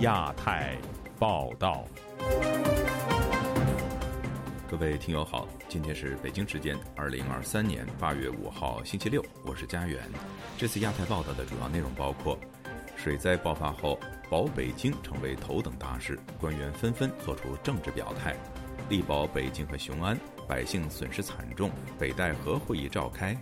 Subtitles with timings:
[0.00, 0.78] 亚太
[1.18, 1.84] 报道，
[4.66, 10.02] 各位听友好，今天是北京时间二零二三年八月五号星期六，我是家园。
[10.56, 12.38] 这次亚太报道的主要内容包括：
[12.96, 14.00] 水灾爆发后，
[14.30, 18.32] 保北京成为头等大事，官员纷纷做出政治表态；
[18.88, 23.34] 力保北京和雄安，百姓损失惨重，北戴河会议召开；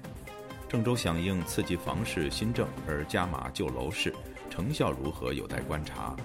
[0.68, 4.12] 郑州响应刺激房市新政而加码救楼市。
[4.50, 6.16] 成效如何有待观察。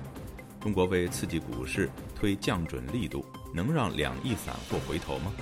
[0.64, 5.34] 中国为刺激股市推降准力度，能让两亿散户回头吗？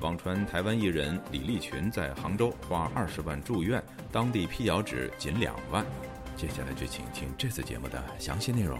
[0.00, 3.82] 网传台湾艺人李立群在杭州花二十万住院，
[4.12, 5.84] 当地辟谣指仅两万。
[6.36, 8.78] 接下来就请听这次节目的详细内容。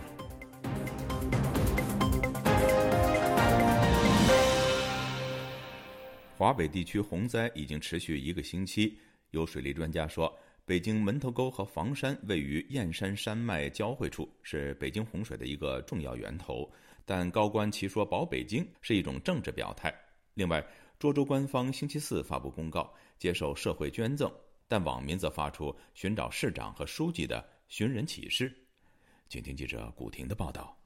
[6.39, 8.97] 华北地区洪灾已经持续一个星期，
[9.33, 10.33] 有水利专家说。
[10.67, 16.69] 北京门头沟和房山位于燕山山脉交汇处，是北京洪水的一个重要源头。
[17.05, 19.95] 但高官其说保北京是一种政治表态。
[20.35, 20.61] 另外，
[20.99, 24.29] 涿州官方星期四发布公告，接受社会捐赠，
[24.67, 28.53] 但网民则发出寻找市长和书记的寻人启事。
[29.29, 30.77] 请听记者古婷的报道。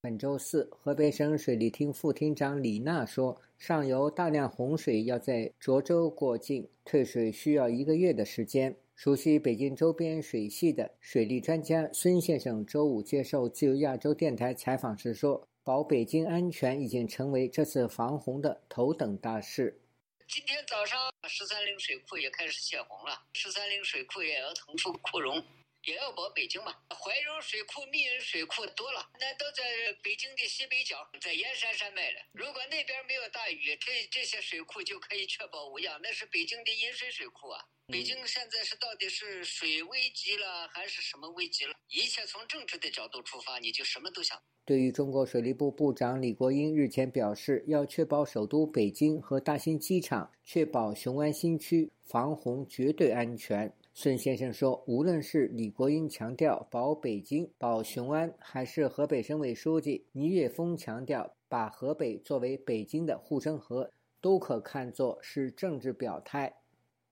[0.00, 8.74] 本周四，河北省水利厅副厅长李娜说，上游大量洪水要在涿州过境，退水需要一个月的时间。
[8.98, 19.80] 熟悉北京周边水系的水利专家孙先生周五接受自由亚洲电台采访时说：“保北京安全已经成为这次防洪的头等大事。
[20.26, 25.40] 今天早上十三陵水库也开始泄洪了，十三陵水库也要腾出库容。”
[25.86, 29.62] 也要保北京嘛，怀柔水库、密云水库多了，那都在
[30.02, 32.20] 北京的西北角，在燕山山脉了。
[32.32, 36.00] 如果那边没有大雨，这这些水库就可以确保无恙。
[36.02, 37.64] 那是北京的饮水水库啊。
[37.90, 41.72] 北京现在是到底是水危急了，还是什么危急了？
[41.88, 44.38] 一切从政治的角度出发，你就什么都想。
[44.66, 53.72] 对于中国水利部部长李国英日前表示，要确保首都北京和大兴机场，确保雄安新区防洪绝对安全。
[53.94, 63.90] 孙先生说：“无论是李国英强调保北京、保雄安，还是河北省委书记倪岳峰强调把河北作为北京的护城河，
[64.20, 66.54] 都可看作是政治表态。”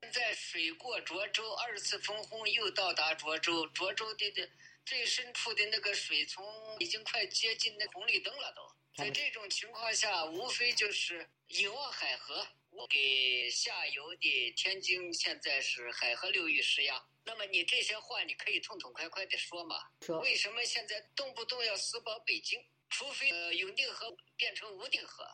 [0.07, 4.49] 现在水过涿州，二次分洪又到达涿州，涿州的的
[4.85, 6.45] 最深处的那个水，从
[6.79, 8.55] 已经快接近那红绿灯了。
[8.55, 8.63] 都
[8.97, 12.47] 在这种情况下，无非就是引望海河。
[12.71, 19.89] 我给下游的天津现在是海河流域施压，那么你这些话你可以痛痛快快的说嘛？
[20.03, 22.65] 说为什么现在动不动要死保北京？
[22.89, 25.29] 除非呃永定河变成无定河。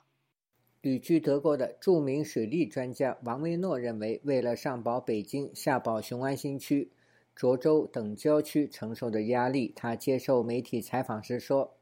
[0.83, 6.91] 旅居德国的著名水利专家王维诺认为，为了上保北京、下保雄安新区、
[7.37, 11.77] 涿州等郊区承受的压力，他接受媒体采访时说。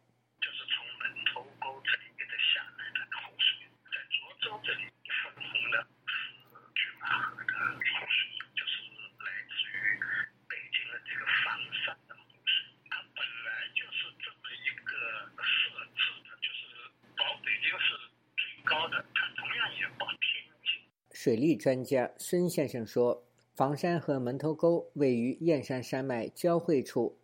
[21.30, 23.24] 水利专家孙先生说
[23.54, 27.20] ：“房山和门头沟位于燕山山脉交汇处，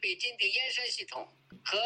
[0.00, 1.26] 北京的燕山系统
[1.64, 1.76] 和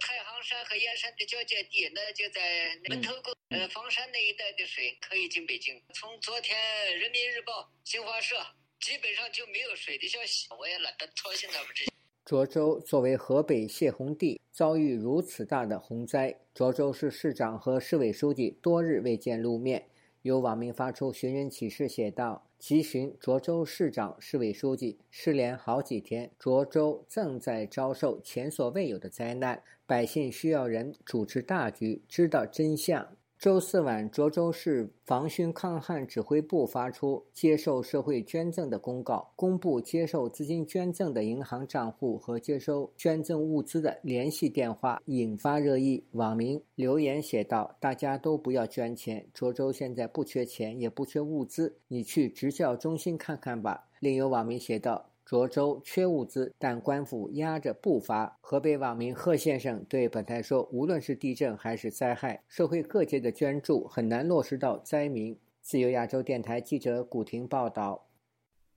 [0.00, 5.80] 太行山和燕山的交界地，那就在门头沟、呃房山那一带的水可以进北京。
[5.94, 6.58] 从昨天
[6.98, 8.34] 《人民日报》、新华社
[8.80, 11.92] 基本上就没有水的消息，我也懒得操心他们这些。”
[12.26, 19.88] 涿州作为河北泄洪地，遭遇如此大的洪灾，涿州市市长和市委书记多日未见露面。
[20.22, 46.02] 有网民发出寻人启事，写道：“急寻涿州市长、市委书记，失联好几天，涿州正在遭受前所未有的灾难，百姓需要人主持大局，知道真相。”周四晚，涿州市防汛抗旱指挥部发出接受社会捐赠的公告，公布接受资金捐赠的银行账户和接收捐赠物资的联系电话，引发热议。
[46.10, 55.07] 网民留言写道：“大家都不要捐钱，涿州现在不缺钱，也不缺物资，你去职教中心看看吧。”另有网民写道。
[55.28, 58.34] 涿州缺物资，但官府压着不发。
[58.40, 68.08] 河北网民贺先生对本台说：“无论是地震还是灾害，社会各界的捐助很难落实到灾民。”自由亚洲电台记者古婷报道。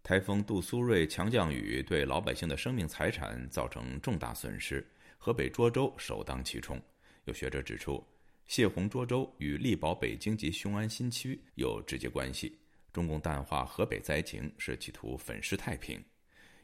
[0.03, 4.85] 台风杜苏芮强降雨对老百姓的生命财产造成重大损失，
[5.17, 6.77] 河北涿州首当其冲。
[7.23, 8.03] 有学者指出，
[8.45, 12.59] 泄洪涿州与力保北京及雄安新区有直接关系。
[12.91, 16.03] 中共淡化河北灾情是企图粉饰太平。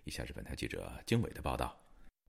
[0.08, 1.78] 以下是本台记者经纬的报道。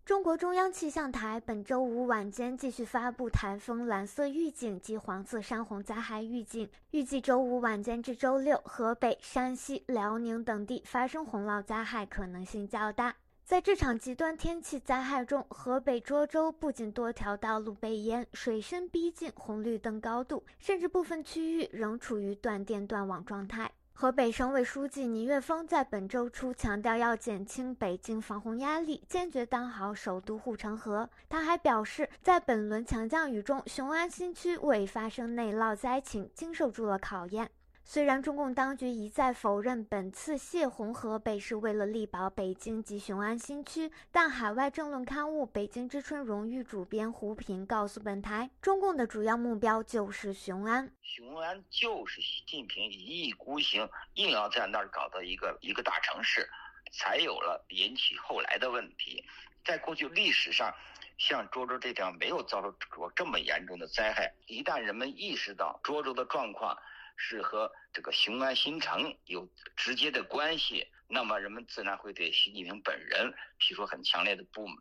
[0.05, 13.15] 中国中央气象台本周五晚间继续发布台风蓝色预警及黄色山洪灾害预警，预计周五晚间至周六，河北、山西、辽宁等地发生洪涝灾害可能性较大。
[13.45, 23.71] 在这场极端天气灾害中，河北涿州不仅多条道路被淹，水深逼近红绿灯高度，甚至部分区域仍处于断电断网状态。
[24.01, 31.11] 河北省委书记倪岳峰在本周初强调，要减轻北京防洪压力，坚决当好首都护城河。
[31.29, 37.51] 他还表示，在本轮强降雨中，雄安新区未发生内涝灾情，经受住了考验。
[37.91, 50.93] 虽然中共当局一再否认本次泄洪河北是为了力保北京及雄安新区，但海外政论刊物《北京之春》荣誉主编胡平告诉本台，中共的主要目标就是雄安。
[51.01, 56.47] 雄安就是习近平一意孤行，硬要在那儿搞的一个一个大城市，
[56.93, 59.25] 才有了引起后来的问题。
[59.65, 60.71] 在过去历史上，
[61.17, 64.31] 像涿州这地方没有遭受过这么严重的灾害。
[64.47, 66.77] 一旦人们意识到涿州的状况，
[67.19, 74.77] 是和这个雄安新城有直接的关系，那么人们自然会对习近平本人提出很强烈的不满。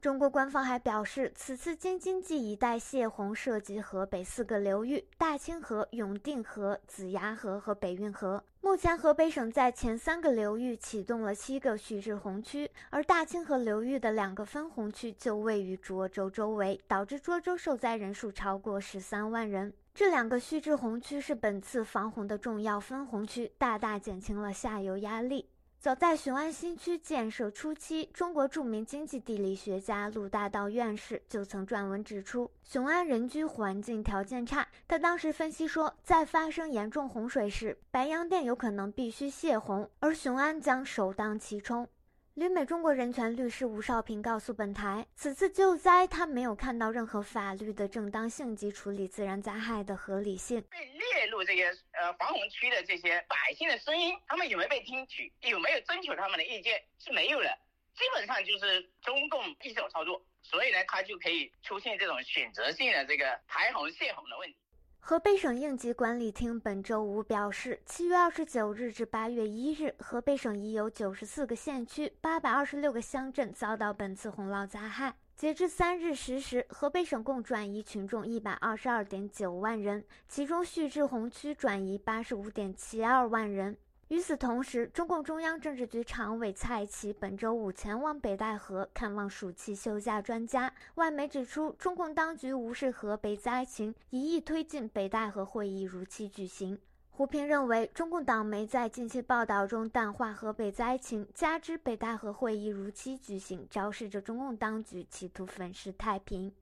[0.00, 8.42] 中国官方还表示，此次京津冀一带泄洪涉及河北四个流域：大清河、永定河、子牙河和北运河。
[8.62, 19.74] 目前，河北省在前三个流域启动了七个蓄滞洪区，而大清河流域的两个分洪区就位于涿州周围，导致涿州受灾人数超过十三万人。
[19.94, 25.48] 这两个蓄滞洪区是本次防洪的重要分洪区，大大减轻了下游压力。
[25.78, 34.68] 早在雄安新区建设初期，中国著名经济地理学家陆大道院士就曾撰文指出，雄安人居环境条件差。
[34.86, 41.88] 他当时分析说，在发生严重洪水时，白洋淀有可能必须泄洪，而雄安将首当其冲。
[42.34, 50.62] 旅美中国人权律师吴少平告诉本台，此次救灾他没有看到任何法律的正当性及处理自然灾害的合理性。
[50.70, 55.32] 被列入这些呃防洪区的这些百姓的声音，他们有没有被听取？
[55.40, 56.80] 有没有征求他们的意见？
[57.00, 57.58] 是没有的，
[57.94, 64.56] 基本上就是中共一手操作，所以呢，他就可以出现这种选择性的这个排洪泄洪的问题。
[65.02, 75.16] 河北省应急管理厅本周五表示，七月二十九日至八月一日，河北省已有九十四个县区、八百二十六个乡镇遭到本次洪涝灾害。
[75.34, 83.76] 截至三日十时，河北省共转移群众一百二十二点九万人，其中蓄滞洪区转移八十五点七二万人。
[84.10, 90.72] 与此同时，中共中央政治局常委蔡奇本周五前往北戴河看望暑期休假专家。
[90.96, 96.76] 外媒指出，中共当局无视河北灾情，一意推进北戴河会议如期举行。
[97.10, 106.52] 胡平认为，中共党媒在近期报道中淡化河北灾情，加之北戴河会议如期举行，昭示着中共当局企图粉饰太平。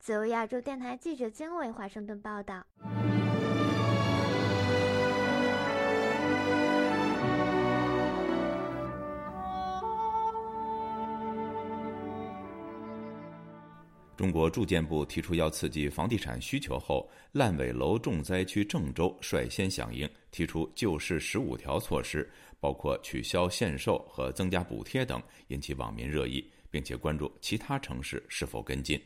[0.00, 2.66] 自由亚洲电台记者金伟华盛顿报道。
[14.14, 22.30] 中国住建部提出要刺激房地产需求后，烂尾楼重灾区郑州率先响应，提出救市十五条措施，
[22.60, 29.00] 包括取消限售和增加补贴等，引起网民热议，并且关注其他城市是否跟进。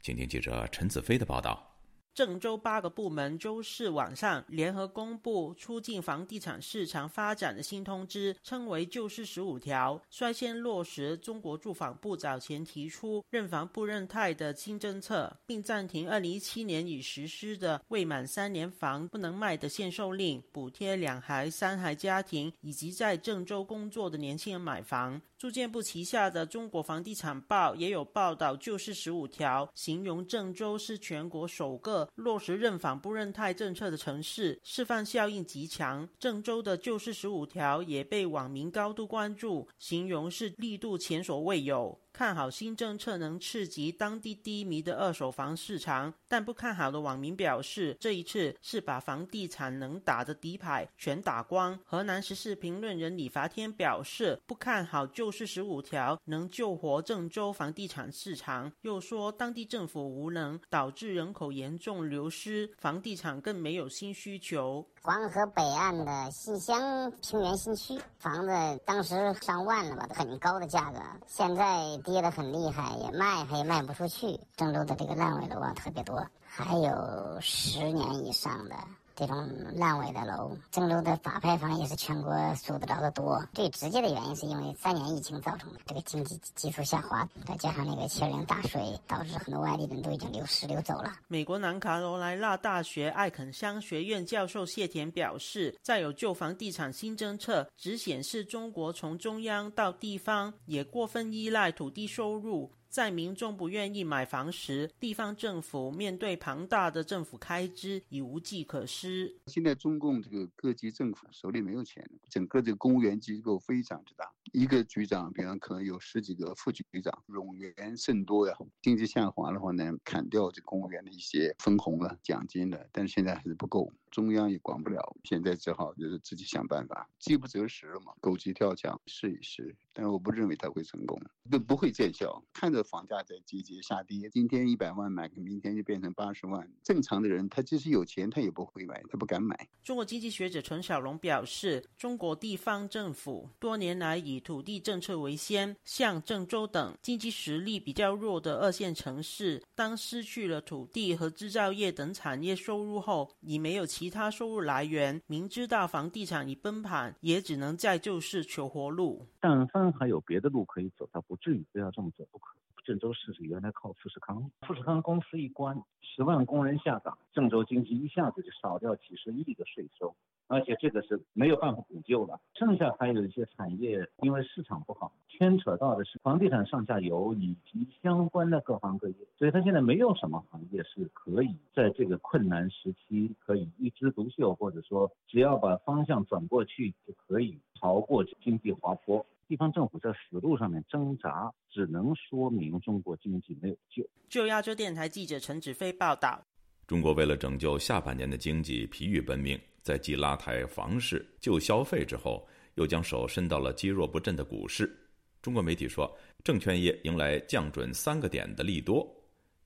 [0.00, 1.75] 请听记者陈子飞的报道。
[2.16, 25.20] 郑州八个部门周四晚上联合公布促进房地产市场发展的新通知，称为“救市十五条”，率先落实中国住房部早前提出“认房不认贷”的新政策，并暂停二零一七年已实施的未满三年房不能卖的限售令，补贴两孩、三孩家庭以及在郑州工作的年轻人买房。
[25.38, 32.08] 住建部旗下的《中国房地产报》也有报道“旧事十五条”，形容郑州是全国首个。
[32.14, 36.08] 落实认房不认贷政策的城市，示范效应极强。
[36.18, 42.00] 郑州的旧事十五条也被网民高度关注，形容是力度前所未有。
[42.16, 51.78] 看好新政策能刺激当地低迷的二手房市场，但不看好的网民表示，这一次是把房地产能打的底牌全打光。
[51.84, 64.88] 河南时事评论人李伐天表示，不看好救市十五条能救活郑州房地产市场，又说当地政府无能，导致人口严重流失，房地产更没有新需求。
[65.06, 70.98] 黄河北岸的新乡平原新区房子当时上万了吧，很高的价格，
[71.28, 74.40] 现在跌得很厉害，也卖也卖不出去。
[74.56, 78.74] 郑州的这个烂尾楼啊特别多，还有十年以上的，
[79.16, 80.56] 这种烂尾的楼。
[80.70, 83.42] 郑州的法拍房也是全国数得着的多。
[83.54, 91.10] 最直接的原因是因为三年疫情造成的这个经济基础下滑，再加上那个七二零大水，导致很多外地人都已经流失流走了。
[91.28, 102.70] 美国南卡罗来纳大学艾肯乡学院教授谢田表示，再有旧房地产新政策，只显示中国从中央到地方也过分依赖土地收入。
[102.96, 109.36] 在民众不愿意买房时，地方政府面对庞大的政府开支已无计可施。
[109.48, 118.56] 现在中共这个各级政府手里没有钱，整个这个公务员机构非常之大，一个局长，比方可能有十几个副局长，冗员甚多呀。
[118.80, 123.92] 经济下滑的话呢，砍掉这公务员的一些分红了、奖金了，但是现在还是不够。
[124.10, 129.76] 中央也管不了，现在只好就是自己想办法，饥不择食了嘛，狗急跳墙试一试。
[129.92, 132.42] 但是我不认为他会成功，不不会见效。
[132.54, 136.66] 看着房价在节节下跌，今天一百万买，明天就变成八十万。
[136.82, 139.68] 正常的人，他即使有钱，他也不会买，他不敢买。
[139.82, 154.06] 中国经济学者陈小龙表示，中国地方政府多年来以土地政策为先，像郑州等经济实力比较弱的二线城市，当失去了土地和制造业等产业收入后，已没有其。
[154.16, 159.26] 他收入来源，明知道房地产已崩盘，也只能在救市求活路。
[159.40, 162.56] 但凡还有别的路可以走，他不至于非要这么走不可。
[162.86, 170.14] 郑州市是原来靠富士康，富士康公司一关，十万工人下岗，郑州经济一下子就少掉几十亿的税收。
[170.46, 189.26] 而且这个是没有办法补救了，剩下还有一些产业，因为市场不好，牵扯到的是房地产上下游以及相关的各行各业，所以它现在没有什么行业是可以在这个困难时期可以一枝独秀，或者说只要把方向转过去就可以逃过经济滑坡。
[189.48, 194.08] 地方政府在死路上面挣扎，只能说明中国经济没有救。
[194.28, 196.44] 就亚洲电台记者陈子飞报道。
[196.86, 204.96] 中国为了拯救下半年的经济，疲于奔命，在继拉抬房市、救消费之后，又将手伸到了积弱不振的股市。
[205.42, 206.12] 中国媒体说，
[206.42, 209.08] 证券业迎来降准三个点的利多，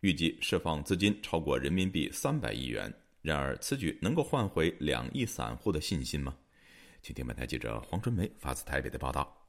[0.00, 2.92] 预计释放资金超过人民币三百亿元。
[3.22, 6.36] 然而，此举能够换回两亿散户的信心吗？
[7.02, 9.39] 请听本台记者黄春梅发自台北的报道。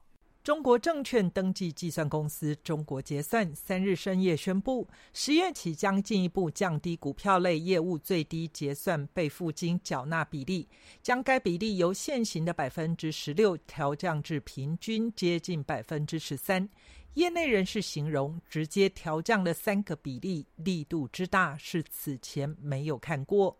[0.42, 10.68] 中国证券登记计算公司中国结算三日深夜宣布，十月起将进一步降低股票类业务最低结算备付金缴纳比例，
[11.00, 16.68] 将该比例由现行的百分之十六调降至平均接近百分之十三。
[17.14, 23.56] 业内人士形容，直接调降的三个比例力度之大，是此前没有看过。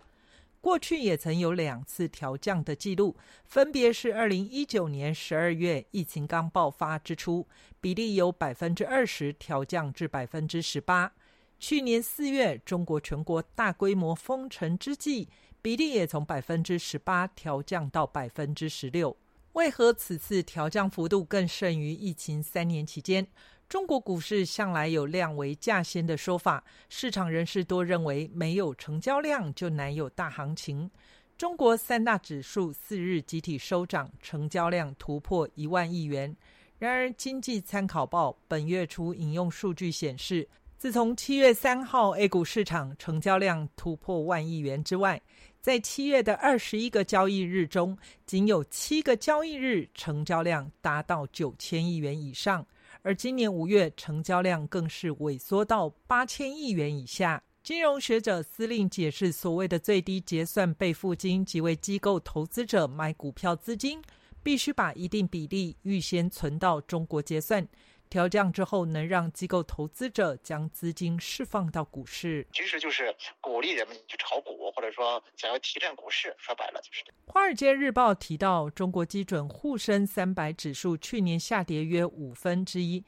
[0.62, 7.49] 过去也曾有两次调降的记录，分别是二零一九年十二月疫情刚爆发之初，
[7.81, 11.11] 比例由百分之二十调降至百分之十八；
[11.59, 15.28] 去年四月中国全国大规模封城之际，
[15.61, 19.16] 比例也从百分之十八调降到百分之十六。
[19.54, 23.26] 为何此次调降幅度更甚于疫情三年期间？
[23.73, 30.91] 中国股市向来有量为价先的说法，市场人士多认为没有成交量就难有大行情。
[31.38, 36.37] 中国三大指数四日集体收涨，成交量突破一万亿元。
[36.79, 45.19] 然而，《经济参考报》本月初引用数据显示，自从七月三号 A 股市场成交量突破万亿元之外，
[45.62, 52.67] 在七月的二十一个交易日中，仅有七个交易日成交量达到九千亿元以上。
[53.02, 57.42] 而今年五月成交量更是萎缩到八千亿元以下。
[57.62, 64.00] 金融学者司令解释，所谓的最低结算备付金，即为机构投资者买股票资金，
[64.42, 67.66] 必须把一定比例预先存到中国结算。
[68.12, 76.37] 调降之后，能让机构投资者将资金释放到股市，其实就是鼓励人们去炒股，或者说想要提振股市。
[76.37, 77.02] 说白了就是。
[77.25, 83.02] 华尔街日报提到，中国基准沪深三百指数去年下跌约五分之一，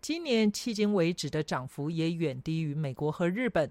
[0.00, 3.70] 今年迄今为止的涨幅也远低于美国和日本。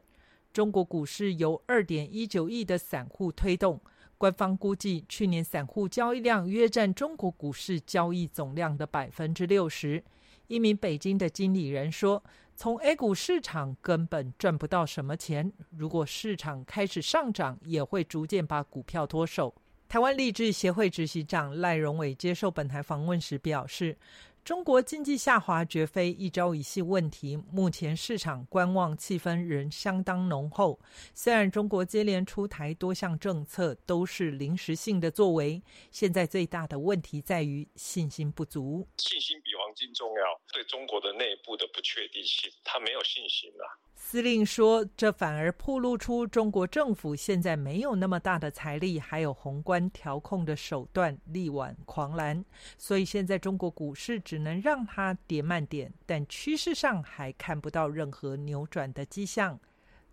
[0.53, 3.81] 中国股市由二点一九亿的散户推动，
[4.19, 10.03] 官方估计去年散户交易量约占中国股市交易总量的百分之六十。
[10.47, 12.23] 一名北京的经理人说
[12.55, 19.53] ：“从 A 股市场根本赚不到什么钱，如果市场开始上涨，也会逐渐把股票脱手。”
[19.87, 23.97] 台湾励志协会执行长赖荣伟接受本台访问时表示
[24.43, 30.79] ：“中国经济下滑绝非一朝一夕问题，目前市场观望气氛仍相当浓厚。
[31.13, 35.61] 虽然中国接连出台多项政策，都是临时性的作为，
[35.91, 38.87] 现在最大的问题在于信心不足。
[38.97, 43.79] 信心比。”金重要，对中国的内部的不确定性，他没有信心了。
[43.97, 52.43] 司令说，这反而暴露出中国政府现在没有那么大的财力，还有宏观调控的手段，力挽狂澜。
[52.77, 59.59] 所以现在中国股市只能让它跌慢点，但趋势上还看不到任何扭转的迹象。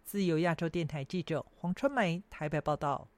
[0.05, 3.09] 自由亚洲电台记者黄春梅台北报道。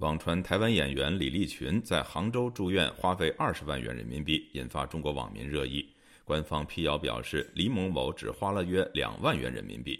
[0.00, 5.92] 网传台湾演员李立群在杭州住院花费二十万元人民币，引发中国网民热议。
[6.24, 9.98] 官方辟谣表示，李某某只花了约两万元人民币。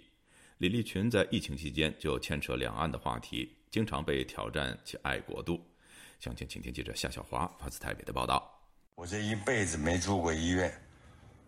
[0.59, 5.61] 李立群在疫情期间就牵扯两岸的话题，经常被挑战其爱国度。
[6.21, 8.49] 详情，请听记者夏小华发自台北的报道。
[8.95, 10.73] 我这一辈子没住过医院，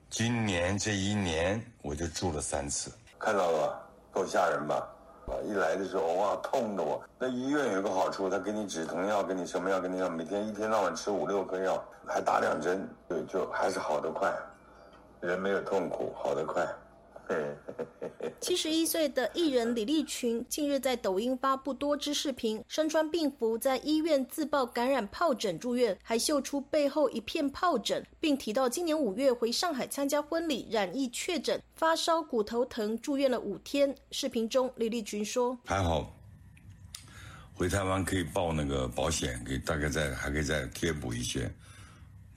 [0.08, 4.96] 今年这一年我就住了三次，看到了，够吓人吧？
[5.42, 7.02] 一来的时候哇，痛的我。
[7.18, 14.32] 那医院有个好处，他给你止疼药，给你什么药，给你药，每天一天到晚吃五六颗药，还打两针，对就还是好得快。
[15.20, 16.66] 人没有痛苦，好得快。
[18.40, 33.94] 七十一岁的艺人李立群近日在抖音发布多支视频，身穿病服在医院自曝感染疱疹住院，还秀出背后一片疱疹，并提到今年五月回上海参加婚礼染疫确诊，发烧、骨头疼，住院了五天。
[34.10, 36.16] 视频中，李立群说：“还好，
[37.54, 41.50] 回台湾可以报那个保险，可以大概再还可以再贴补一些。”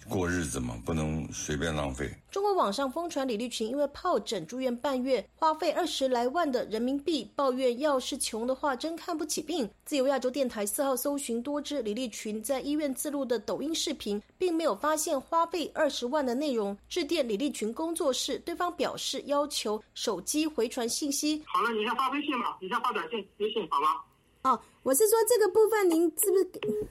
[0.10, 2.10] 过日子嘛，不能随便浪费。
[2.30, 9.70] 中国网上疯传李立群因为疱疹住院半月，花费二十来万的人民币，抱怨要是穷的话，真看不起病。
[9.86, 16.78] 自由亚洲电台四号搜寻多支李立群在医院自录的抖音视频，并没有发现花费二十万的内容。
[16.90, 21.42] 致电李立群工作室，对方表示要求手机回传信息。
[21.46, 23.88] 好了，你先发微信吧，你先发短信、微信好吗？
[24.44, 26.88] 哦，我是说这个部分，您是不是？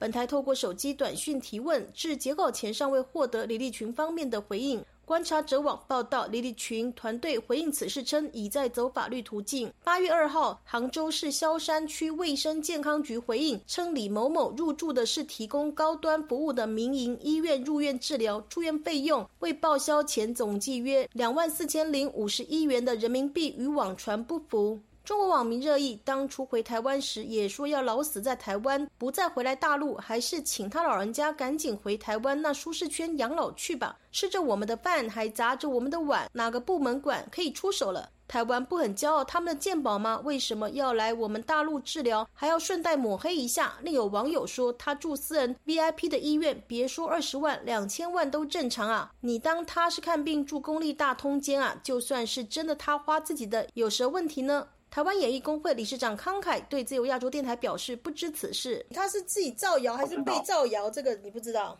[0.00, 4.82] 本台透过手机短讯提问，至截稿前尚未获得李立群方面的回应。
[5.04, 9.70] 观察者网报道，李立群团队回应此事称，已在走法律途径。
[9.84, 24.80] 八月二号，杭州市萧山区卫生健康局回应称，李某某入住的是提供高端服务的民营医院，入院治疗住院费用未报销前总计约两万四千零五十一元的人民币，与网传不符。
[25.10, 33.98] 中国网民热议，当初回台湾时也说要老死在台湾，不再回来大陆，还是请他老人家赶紧回台湾那舒适圈养老去吧。
[34.12, 38.08] 吃着我们的饭，还砸着我们的碗，哪个部门管可以出手了？
[38.28, 40.20] 台湾不很骄傲他们的健保吗？
[40.22, 43.78] 为什么要来我们大陆治疗，还要顺带抹黑一下？
[43.82, 49.10] 另有网友说，他住私人 VIP 的医院，别说二十万，两千万都正常啊！
[49.22, 51.74] 你当他是看病住公立大通间啊？
[51.82, 54.68] 就算是真的，他花自己的，有什么问题呢？
[54.90, 60.90] 台湾演艺工会理事长康凯对自由亚洲电台表示不知此事，他是自己造谣还是被造谣？
[60.90, 61.78] 这个你不知道？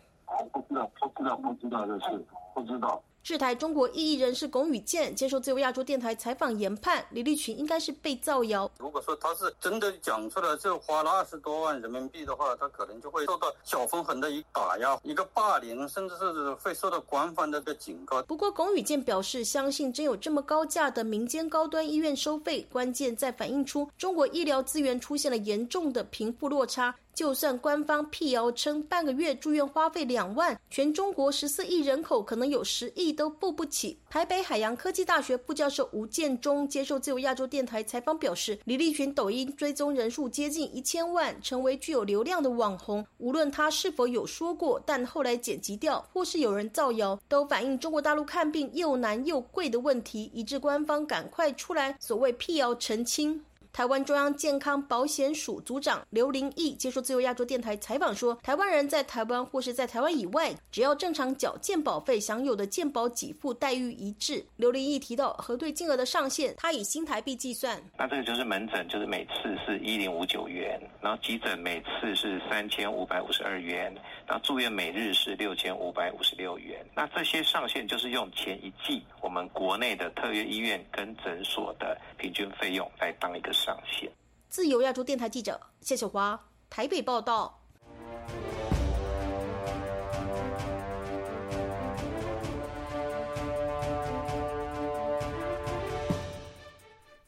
[0.52, 3.02] 不知道，不知道，不知道这事，不知道。
[3.30, 8.68] 制台中国异议人士龚宇健接受自由亚洲电台采访研判，李立群应该是被造谣。
[8.76, 18.20] 如果说他是真的讲出来，就花了二十多万人民币的话，他可能就会受到小粉红的一打压、一个霸凌，甚至是会受到官方的个警告。
[18.24, 26.92] 不过，龚宇健表示，相信真有这么高价的民间高端医院收费，关键在反映出中国医疗资源出现了严重的贫富落差。
[27.20, 33.98] 就算官方辟谣称半个月住院花费两万，全中国十四亿人口可能有十亿都付不起。
[34.08, 43.06] 台北海洋科技大学副教授吴建中接受自由亚洲电台采访表示，李立群抖音追踪人数接近一千万，成为具有流量的网红。
[43.18, 53.44] 无论他是否有说过，但后来剪辑掉，或是有人造谣，都反映中国大陆看病又难又贵的问题，以致官方赶快出来所谓辟谣澄清。
[53.72, 64.44] 台湾中央健康保险署组长刘林义接受自由亚洲电台采访说，台湾人在台湾或是在台湾以外，只要正常缴健保费，享有的健保给付待遇一致。
[64.56, 67.80] 刘林义提到核对金额的上限，他以新台币计算。
[67.96, 73.94] 那这个就是门诊，就是每次是一零五九元，然后急诊每次是三千五百五十二元，
[74.26, 76.84] 然后住院每日是六千五百五十六元。
[76.92, 83.52] 那这些上限就是用前一季我们国内的特约医院跟诊所的平均费用来当一个。
[83.62, 84.10] 上线。
[84.48, 87.56] 自由亚洲电台记者谢小华台北报道。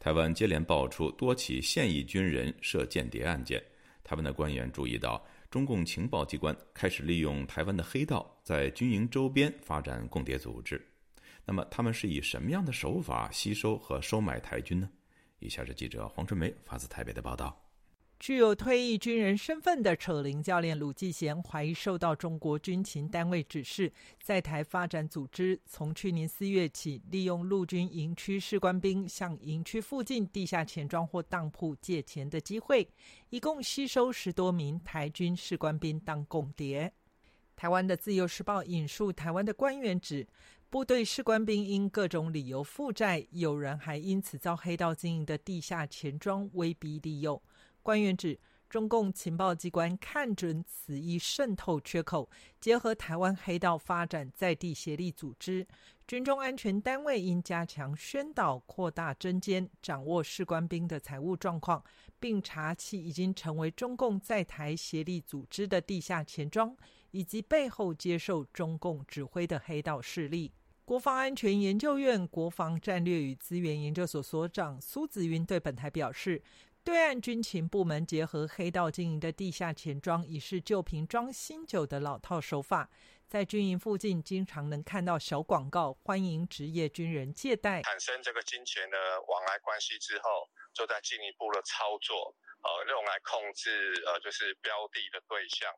[0.01, 3.63] 台湾接连爆出多起现役军人涉间谍案件，
[4.03, 10.85] 台湾的官员注意到，中共情报机关开始利用台湾的黑道在军营周边发展共谍组织。
[11.45, 14.91] 那么，他们是以什么样的手法吸收和收买台军呢？
[15.43, 17.59] 以下是记者黄春梅发自台北的报道。
[18.21, 32.89] 具有退役军人身份的扯铃教练鲁继贤怀疑受到中国军情单位指示，在台发展组织从去年四月起，利用陆军营区士官兵向营区附近地下钱庄或当铺借钱的机会，
[33.31, 36.93] 一共吸收十多名台军士官兵当共谍。
[37.57, 40.25] 台湾的《自由时报》引述台湾的官员指，
[40.73, 47.43] 部队士官兵因各种理由负债，有人还因此遭黑道经营的地下钱庄威逼利诱。
[47.83, 55.69] 官员指，中共情报机关看准此一渗透缺口，结合台湾黑道发展在地协力组织，
[56.07, 61.85] 军中安全单位应加强宣导、扩大侦监，掌握士官兵的财务状况，
[62.19, 66.75] 并查起已经成为中共在台协力组织的地下钱庄，
[67.11, 70.51] 以及背后接受中共指挥的黑道势力。
[70.93, 76.43] 国防安全研究院国防战略与资源研究所所长苏子云对本台表示。
[76.85, 82.91] 对岸军情部门结合黑道经营的地下钱庄，已是旧瓶装新酒的老套手法。
[83.27, 87.81] 在军营附近，经常能看到小广告，欢迎职业军人借贷。
[87.85, 95.73] 产生这个金钱的往来关系之后，就在进一步的操作，呃，用来控制呃，就是标的的对象。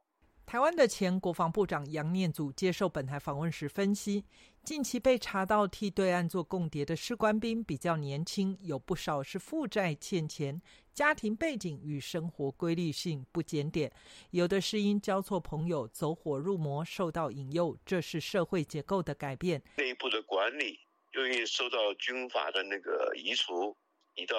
[0.47, 4.25] 台湾的前国防部长杨念祖接受本台访问时分析。
[4.65, 10.59] 近期被查到替对岸做共谍的士官兵比较年轻，有不少是负债欠钱，
[10.95, 13.93] 家庭背景与生活规律性不检点，
[14.31, 19.63] 有的是因交错朋友走火入魔受到引诱，这是社会结构的改变。
[19.77, 20.81] 内部的管理
[21.13, 23.77] 由于受到军法的那个移除，
[24.15, 24.35] 移到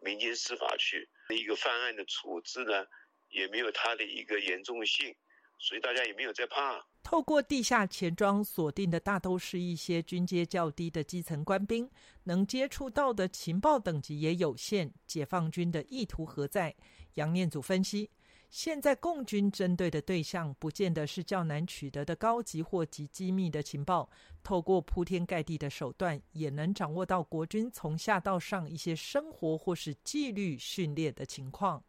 [0.00, 2.86] 民间司法去，一个犯案的处置呢，
[3.28, 5.14] 也没有他的一个严重性。
[5.58, 6.86] 所以大家也没有在怕。
[7.02, 11.90] 透过地下钱庄锁定的大都是一些军阶较低的基层官兵，
[12.24, 14.92] 能接触到的情报等级也有限。
[15.06, 16.74] 解放军的意图何在？
[17.14, 18.10] 杨念祖分析，
[18.50, 24.10] 现在共军针对的对象不见得是较难取得的高级或极机密的情报，
[24.42, 31.82] 透过铺天盖地的手段，也能掌握到国军从下到上一些生活或是纪律训练的情况。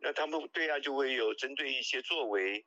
[0.00, 2.64] 那他们对啊就会有针对一些作为。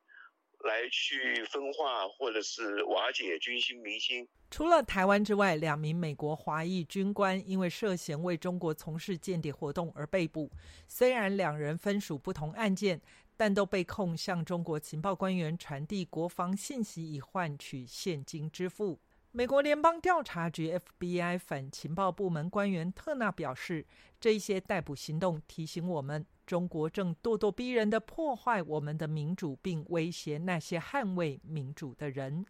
[0.64, 4.28] 来去分化或者是瓦解军心民心。
[4.50, 10.50] 除了台湾之外，两名美国华裔军官因为涉嫌为中国从事间谍活动而被捕。
[10.88, 13.02] 虽然两人分属不同案件，
[13.36, 19.00] 但都被控向中国情报官员传递国防信息以换取现金支付。
[19.34, 23.86] 美国联邦调查局 （FBI） 反情报部门官员特纳表示，
[24.20, 26.26] 这些逮捕行动提醒我们。
[26.48, 32.46] 中国正咄咄逼人的破坏我们的民主，并威胁那些捍卫民主的人。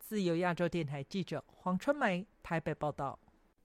[0.00, 3.16] 自由亚洲电台记者黄春梅台北报道。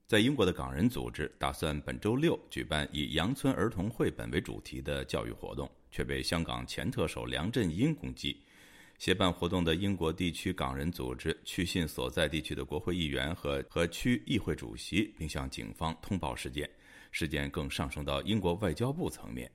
[0.06, 8.40] 在英国的港人组织打算本周六举办以杨村儿童绘本为主题的教育活动，却被香港前特首梁振英攻击。
[9.00, 16.70] 协办活动的英国地区港人组织去信所在地区的国会议员和和区议会主席，并向警方通报事件。
[17.12, 19.50] 事件更上升到英国外交部层面。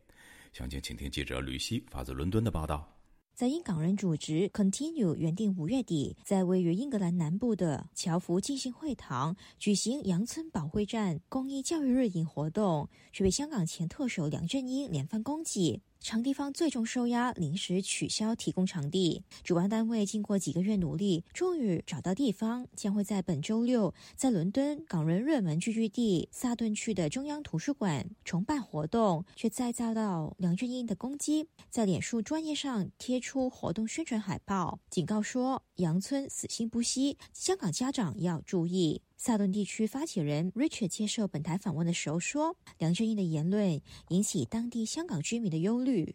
[0.53, 2.95] 详情，请听记者吕希发自伦敦的报道。
[3.35, 15.83] 在英港人组织 Continue 原定五月底在位于英格兰南部的乔福进行会堂举行杨村保卫战公益教育日影活动，却被香港前特首梁振英连番攻击。
[16.01, 19.23] 场地方最终受压，临时取消提供场地。
[19.43, 31.49] 主办单位经过几个月努力，终于找到地方，将会在本周六在伦敦港人热门聚居地萨顿区的中央图书馆重办活动，却再遭到梁振英的攻击。
[31.69, 39.03] 在脸书专业上贴出活动宣传海报，警告说杨村死心不息，香港家长要注意。
[39.21, 46.15] 萨顿地区发起人 Richard 接受本台访问的时候说：“梁振英的言论引起当地香港居民的忧虑。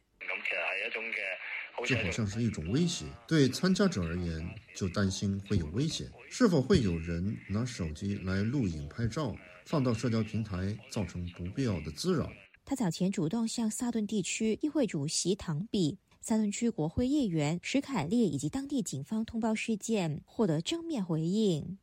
[1.85, 4.41] 这好像是一种威胁，对参加者而言
[4.73, 6.09] 就担心会有危险。
[6.29, 9.35] 是否会有人拿手机来录影拍照，
[9.65, 12.31] 放到社交平台，造成不必要的滋扰？”
[12.63, 21.77] 他早前主动向萨顿地区议会主席唐比、萨顿区国会议员史凯利以及当地警方通报事件，获得正面回应。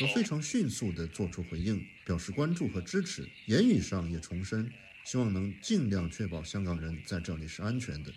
[0.00, 4.72] 我非常迅速地做出回应，表示关注和支持，言语上也重申，
[5.04, 8.12] 希望能尽量确保香港人在这里是安全的。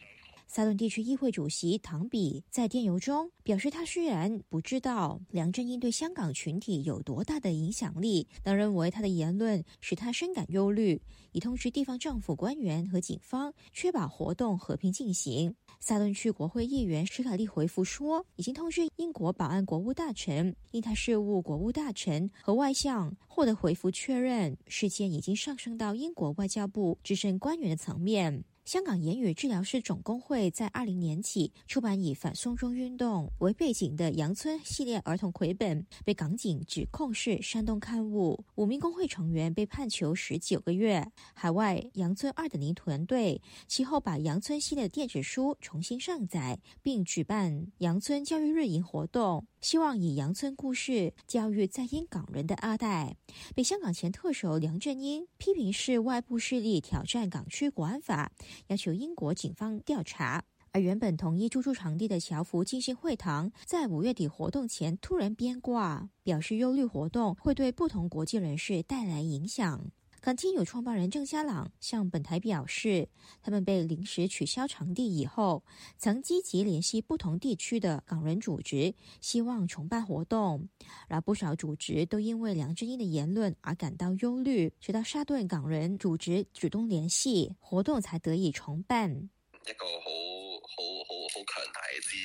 [0.55, 11.01] 萨顿地区议会主席唐比在电邮中表示，他虽然不知道梁振英对香港群体有多大的影响力，但认为他的言论使他深感忧虑，
[11.33, 15.53] 已通知地方政府官员和警方，确保活动和平进行。
[15.81, 28.45] 萨顿区国会议员史卡利回复说，已经通知英国保安国务大臣、印太事务国务大臣和外相，获得回复确认，事件已经上升到英国外交部资深官员的层面。
[28.65, 38.43] 香港言语治疗师总工会在二零年起出版以反送中运动为背景的《杨村》系列儿童绘本，被港警指控是煽动刊物。
[38.55, 41.11] 五名工会成员被判囚十九个月。
[41.35, 53.17] 海外《杨村二点零》团队其后把《杨村》系列电子书重新上载，并举办《杨村教育日营》活动，希望以杨村故事教育在英港人的阿代。
[53.55, 58.31] 被香港前特首梁振英批评是外部势力挑战港区国安法。
[58.67, 69.89] 要求英国警方调查，而原本同一住场地的侨福进行会堂，在五月底活动前突然变卦，表示忧虑活动会对不同国际人士带来影响。
[70.25, 73.07] Continue 创办人郑家朗向本台表示，
[73.43, 75.63] 他们被临时取消场地以后，
[75.99, 80.67] 曾积极联系不同地区的港人组织，希望重办活动。
[81.09, 89.11] 而不少组织都因为梁振英的言论而感到忧虑，直到沙顿港人组织主动联系，活动才得以重办。
[89.11, 90.09] 一个好，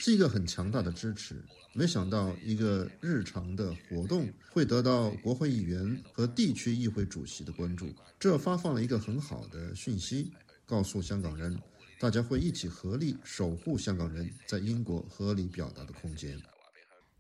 [0.03, 1.43] 是一个很强大的支持。
[1.73, 7.87] 没想到一个日常的活动会得到国会议员和地区议会主席的关注，
[8.19, 10.33] 这发放了一个很好的讯息，
[10.67, 11.57] 告诉香港人，
[12.01, 16.37] 大家会一起合力守护香港人在英国合理表达的空间。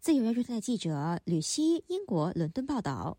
[0.00, 3.18] 自由亚洲台记者吕希，英国伦敦报道。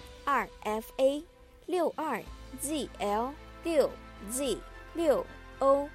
[0.25, 1.23] rfa
[1.65, 2.21] 六二
[2.61, 3.31] zl
[3.63, 3.89] 六。
[4.29, 4.55] z
[4.93, 5.25] 六
[5.57, 5.89] o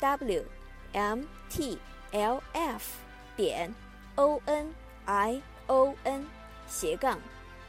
[0.00, 0.44] w
[0.92, 1.78] m t
[2.10, 2.98] l f
[3.34, 3.74] 点
[4.16, 4.74] o n
[5.06, 6.26] i o n
[6.68, 7.18] 斜杠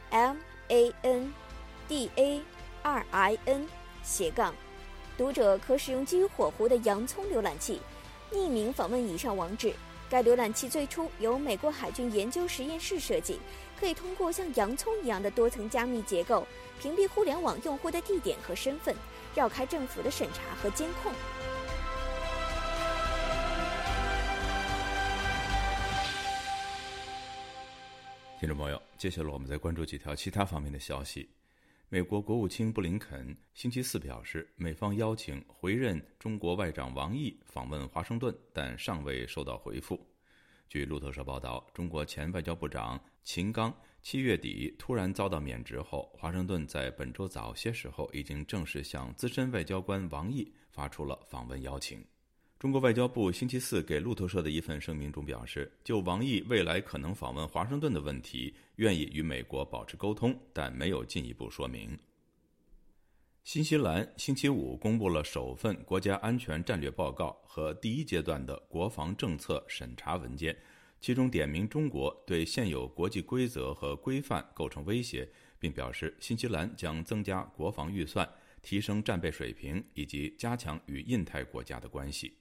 [0.10, 0.36] m
[0.67, 1.34] a n
[1.88, 2.41] d a
[2.84, 3.65] r i n
[4.04, 4.54] 斜杠，
[5.17, 7.80] 读者可使用基于火狐的洋葱浏览器，
[8.34, 9.74] 匿名访问以上网址。
[10.10, 13.39] 该浏览器最初由美国海军研究实验室设计，
[13.82, 16.48] 可以通过像洋葱一样的多层加密结构，
[16.80, 18.96] 屏蔽互联网用户的地点和身份。
[19.34, 21.12] 绕开政府的审查和监控。
[28.39, 31.28] 听众朋友，接下来我们再关注几条其他方面的消息。
[31.89, 40.00] 美国国务卿布林肯星期四表示，美方邀请回任中国外长王毅访问华盛顿，但尚未收到回复。
[40.70, 43.73] 据路透社报道，中国前外交部长秦刚。
[44.03, 52.03] 七月底突然遭到免职后，华盛顿在本周早些时候已经正式向资深外交官王毅发出了访问邀请。
[52.57, 61.95] 中国外交部星期四给路透社的一份声明中表示，就王毅未来可能访问华盛顿的问题，愿意与美国保持沟通，但没有进一步说明。
[63.43, 70.57] 新西兰星期五公布了首份国家安全战略报告和第一阶段的国防政策审查文件。
[71.02, 78.28] 其中点名中国对现有国际规则和规范构成威胁，并表示新西兰将增加国防预算、
[78.62, 82.38] 提升战备水平以及加强与印太国家的关系。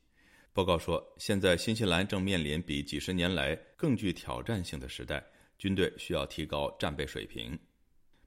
[0.52, 5.24] 报告说，现在新西兰正面临比几十年来更具挑战性的时代，
[5.56, 7.58] 军队需要提高战备水平。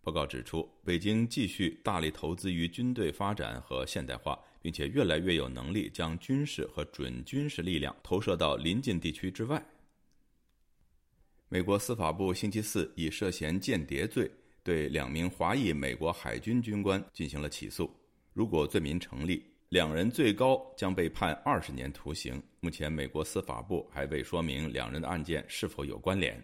[0.02, 9.63] 报告指出，北京继续大力投资于军队发展和现代化，并且越来越有能力将军事和准军事力量投射到邻近地区之外。
[11.53, 14.27] 美国司法部星期四以涉嫌间谍罪
[14.63, 17.87] 对两名华裔美国海军军官进行了起诉。
[18.33, 22.41] 如果罪名成立，两人最高将被判二十年徒刑。
[22.59, 26.43] 目前，美国司法部还未说明两人的案件是否有关联。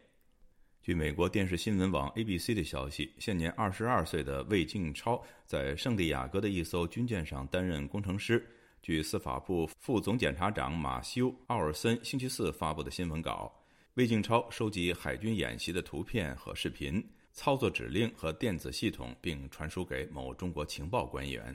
[0.80, 8.48] 据美国电视新闻网 ABC 的消息，现年二十二岁的魏静超在圣地亚哥的一艘军舰上担任工程师。
[8.80, 13.52] 据司法部副总检察长马修·奥尔森星期四发布的新闻稿。
[14.00, 21.54] 魏静超收集海军演习的图片和视频，操作指令和电子系统，并传输给某中国情报官员。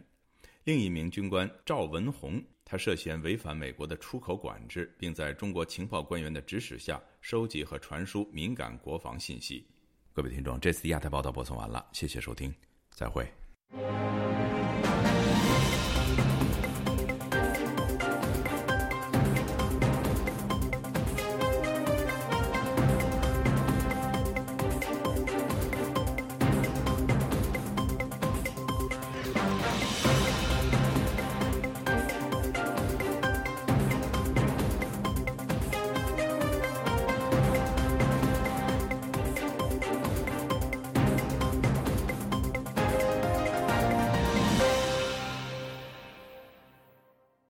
[0.64, 9.66] 另一名军官赵文宏，他涉嫌违反美国的出口管制，并在中国情报官员的指使下收集和传输敏感国防信息。
[10.12, 12.54] 各位听众，这次亚太报道播送完了，谢谢收听，
[12.90, 13.26] 再会。